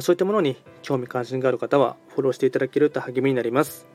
[0.00, 3.88] そういったものに興味関心がある方はフォローしていただけると励みになります。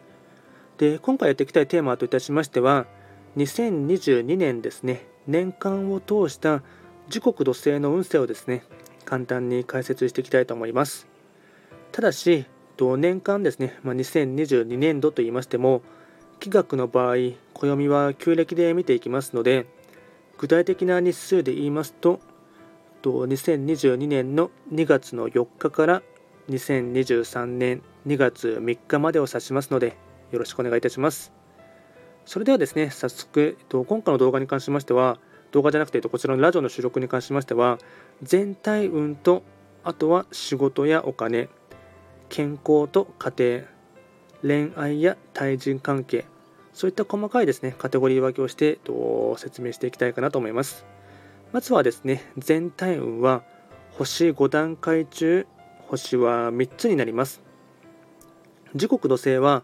[0.78, 2.88] で今回やっていきたいテーマといたしましては
[3.38, 6.62] 2022年ですね年間を通した
[7.10, 8.64] 時刻土星の運勢をですね
[9.06, 11.08] 簡単に解説していきたいと思います。
[11.92, 12.46] ただし
[12.98, 15.84] 年間ですね、まあ、2022年度と言いましても
[16.40, 17.16] 気学の場合
[17.54, 19.68] 暦は旧暦で見ていきますので
[20.38, 22.20] 具体的な日数で言いますと
[23.04, 26.02] と2022年の2月の4日から
[26.50, 29.98] 2023年2月3日までを指しますので
[30.32, 31.32] よろしくお願いいたします。
[32.26, 35.20] それではですね早速えっと今回の動画に関しましては
[35.52, 37.78] 動画じゃなくてこちらのラジオの収録に関しましては
[38.24, 39.44] 全体運と
[39.84, 41.50] あとは仕事やお金
[42.30, 43.62] 健康と家
[44.42, 46.26] 庭恋愛や対人関係
[46.74, 48.80] そういった細かいですねカテゴリー分けをして
[49.38, 50.86] 説明していきたいかなと思います。
[51.54, 53.44] まずはですね全体運は
[53.92, 55.48] 星5段階中
[55.88, 57.42] 星は3つになります。
[58.76, 59.64] 時刻土星は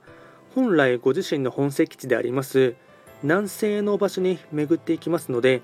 [0.54, 2.76] 本来ご自身の本石地であります
[3.24, 5.62] 南西の場所に巡っていきますので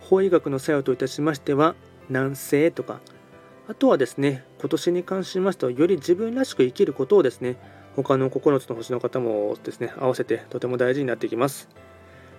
[0.00, 1.74] 法医学の作用といたしましては
[2.08, 3.00] 南西とか
[3.68, 7.56] あとはですね今年に関しましてはより自分らしく生きることをですね
[7.96, 11.68] 他の9つの星の方もですね合わせてとても大事になってきます。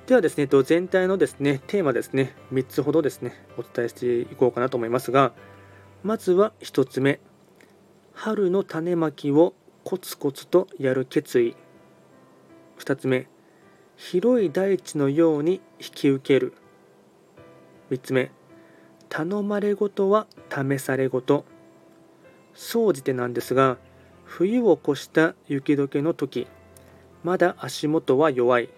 [0.10, 5.34] ではですね全体のですねテーマですね3つほどですねお伝えしていこうかなと思いますが
[6.02, 7.20] まずは1つ目
[8.14, 11.56] 春の種まきをコツコツとやる決意。
[12.80, 13.28] 2つ目
[13.98, 16.56] 広い大地のように引き受ける。
[17.92, 18.32] 3つ目
[19.10, 21.46] 頼まれごとは試されごと
[22.56, 23.78] 総じてなんですが
[24.26, 26.48] 冬を越した雪解けの時
[27.24, 28.70] まだ足元は弱い。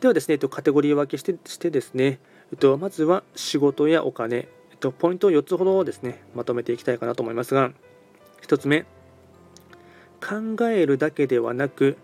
[0.00, 2.20] ではですね、カテゴリー分けしてしてですね、
[2.78, 4.48] まずは仕事やお金、
[4.98, 7.70] ポイントを4つほどですね、まとめていきたいかなと思いますが、
[8.42, 8.86] 1つ目、
[10.20, 11.98] 考えるだけではなく、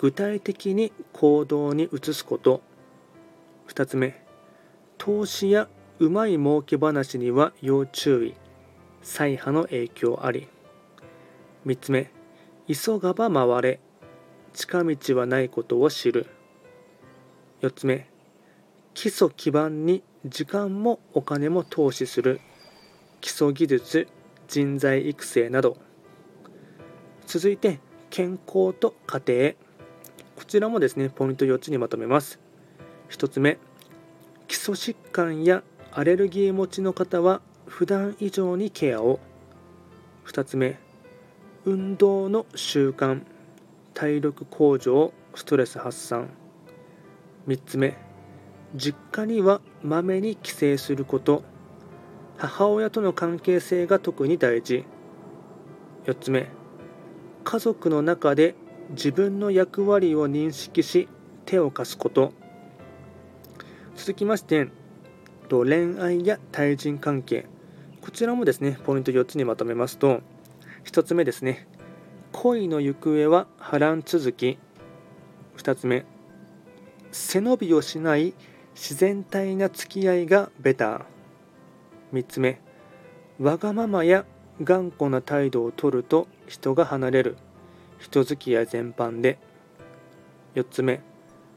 [0.00, 2.62] 具体的に行動に移すこと。
[3.68, 4.24] 2つ目、
[4.96, 5.68] 投資や
[5.98, 8.34] うまい儲け話には要注意。
[9.02, 10.48] 再破の影響あり。
[11.66, 12.10] 3つ目、
[12.66, 13.80] 急がば回れ。
[14.54, 16.26] 近道はないことを知る。
[17.64, 18.06] 4つ目。
[18.92, 22.40] 基礎基盤に時間もお金も投資する。
[23.22, 24.08] 基礎技術
[24.48, 25.78] 人材育成など。
[27.26, 27.80] 続いて
[28.10, 29.52] 健康と家庭。
[30.36, 32.38] こちらもですねポイント4つにまとめます。
[33.08, 33.56] 1つ目。
[34.46, 39.20] 基礎疾患やアレルギー持ちの方は普段以上にケアを。
[40.26, 40.78] 2つ目。
[41.64, 43.22] 運動の習慣
[43.94, 46.43] 体力向上ストレス発散。
[47.46, 47.96] 3つ目。
[48.74, 51.42] 実家にはまめに帰省すること。
[52.36, 54.84] 母親との関係性が特に大事。
[56.06, 56.48] 4つ目。
[57.44, 58.54] 家族の中で
[58.90, 61.08] 自分の役割を認識し
[61.44, 62.32] 手を貸すこと。
[63.96, 64.68] 続きまして
[65.48, 67.46] 恋愛や対人関係。
[68.00, 70.20] こちらもですねポイント4つにまとめますと
[70.84, 71.68] 1つ目ですね。
[72.32, 74.58] 恋の行方は波乱続き。
[75.58, 76.04] 2つ目。
[77.14, 78.34] 背伸びをしない
[78.74, 81.02] 自然体な付き合いがベター。
[82.12, 82.60] 3つ目
[83.38, 84.24] わがままや
[84.60, 87.36] 頑固な態度をとると人が離れる。
[88.00, 89.38] 人付き合い全般で。
[90.56, 91.00] 4つ目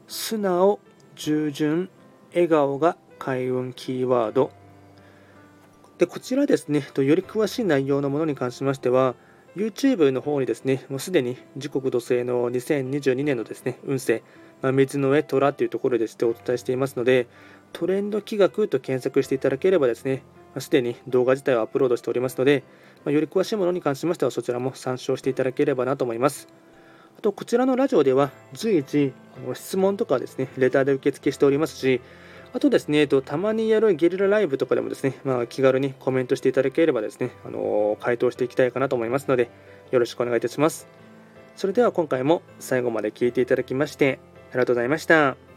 [0.06, 0.78] 素直
[1.16, 1.90] 従順
[2.32, 4.52] 笑顔が開運キーワード。
[5.98, 9.16] でこちらですねより詳しい内容のものに関しましては
[9.56, 14.22] YouTube の方にですねもうすでに時刻土星の2022年のですね運勢
[14.62, 17.26] まあ、水の上虎というところでしてお伝えしていますので、
[17.72, 20.22] トレンド企画と検索していただければですね、
[20.58, 22.64] す、で、に動画自体をアップロードしておりますので、
[23.04, 26.48] まあ、より詳しいものに関しましてはそちらも参照していただければなと思います。
[27.16, 29.12] あと、こちらのラジオでは随時
[29.54, 32.00] 質問とかですね、レターで受付しておりますし、
[32.52, 39.50] あとですね、えっとたまにやるゲリラライブとかでもですね、まあ、気軽にコメントしていただければですね、あのー、回答していきたいかなと思いますので、
[39.90, 40.88] よろしくお願いいたします。
[41.56, 44.18] それでは今回も最後まで聴いていただきまして、
[44.50, 45.47] ありがとうございました。